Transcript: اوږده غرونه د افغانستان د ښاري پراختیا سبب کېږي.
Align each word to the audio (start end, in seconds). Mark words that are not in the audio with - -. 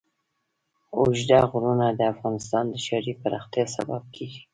اوږده 0.97 1.39
غرونه 1.51 1.87
د 1.93 2.01
افغانستان 2.13 2.63
د 2.69 2.75
ښاري 2.85 3.13
پراختیا 3.21 3.65
سبب 3.75 4.03
کېږي. 4.15 4.41